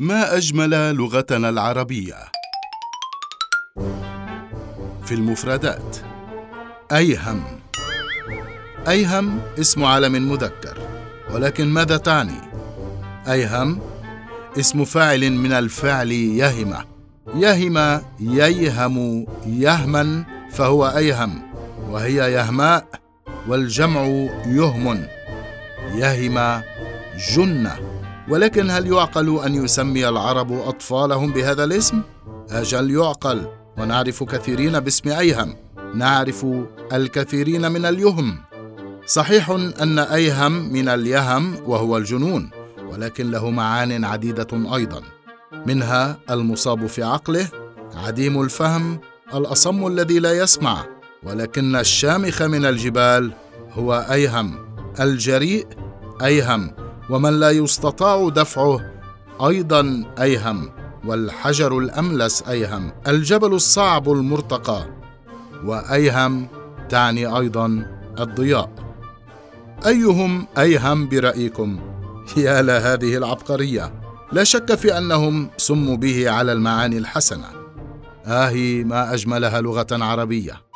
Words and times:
ما 0.00 0.36
أجمل 0.36 0.94
لغتنا 0.94 1.48
العربية. 1.48 2.14
في 5.04 5.14
المفردات 5.14 5.96
أيهم. 6.92 7.42
أيهم 8.88 9.40
اسم 9.58 9.84
علم 9.84 10.12
مذكر 10.32 10.78
ولكن 11.30 11.66
ماذا 11.68 11.96
تعني؟ 11.96 12.40
أيهم 13.28 13.80
اسم 14.58 14.84
فاعل 14.84 15.30
من 15.32 15.52
الفعل 15.52 16.12
يهم. 16.12 16.74
يهم 17.34 18.00
ييهم 18.20 19.26
يهما 19.46 20.24
فهو 20.52 20.86
أيهم 20.86 21.42
وهي 21.90 22.32
يهماء 22.32 22.86
والجمع 23.48 24.02
يهم 24.46 25.06
يهم 25.94 26.62
جنة. 27.34 27.99
ولكن 28.28 28.70
هل 28.70 28.86
يعقل 28.86 29.38
أن 29.44 29.64
يسمي 29.64 30.08
العرب 30.08 30.52
أطفالهم 30.52 31.32
بهذا 31.32 31.64
الاسم؟ 31.64 32.02
أجل 32.50 32.90
يعقل 32.90 33.46
ونعرف 33.78 34.22
كثيرين 34.22 34.80
باسم 34.80 35.08
أيهم. 35.10 35.56
نعرف 35.94 36.46
الكثيرين 36.92 37.72
من 37.72 37.84
اليهم. 37.86 38.38
صحيح 39.06 39.50
أن 39.82 39.98
أيهم 39.98 40.52
من 40.72 40.88
اليهم 40.88 41.56
وهو 41.66 41.96
الجنون 41.96 42.50
ولكن 42.90 43.30
له 43.30 43.50
معان 43.50 44.04
عديدة 44.04 44.74
أيضا. 44.76 45.02
منها 45.66 46.18
المصاب 46.30 46.86
في 46.86 47.02
عقله 47.02 47.48
عديم 47.94 48.40
الفهم 48.42 49.00
الأصم 49.34 49.86
الذي 49.86 50.18
لا 50.18 50.32
يسمع 50.32 50.84
ولكن 51.22 51.76
الشامخ 51.76 52.42
من 52.42 52.64
الجبال 52.64 53.32
هو 53.72 54.06
أيهم. 54.10 54.58
الجريء 55.00 55.66
أيهم. 56.22 56.79
ومن 57.10 57.40
لا 57.40 57.50
يستطاع 57.50 58.28
دفعه 58.28 58.80
أيضا 59.46 60.04
أيهم 60.20 60.70
والحجر 61.04 61.78
الأملس 61.78 62.42
أيهم 62.42 62.92
الجبل 63.08 63.54
الصعب 63.54 64.12
المرتقى 64.12 64.86
وأيهم 65.64 66.48
تعني 66.88 67.38
أيضا 67.38 67.86
الضياء. 68.20 68.70
أيهم 69.86 70.46
أيهم 70.58 71.08
برأيكم؟ 71.08 71.80
يا 72.36 72.62
لهذه 72.62 73.16
العبقرية. 73.16 73.92
لا 74.32 74.44
شك 74.44 74.74
في 74.74 74.98
أنهم 74.98 75.50
سموا 75.56 75.96
به 75.96 76.30
على 76.30 76.52
المعاني 76.52 76.98
الحسنة. 76.98 77.46
آه 78.26 78.82
ما 78.82 79.14
أجملها 79.14 79.60
لغة 79.60 79.86
عربية. 79.90 80.69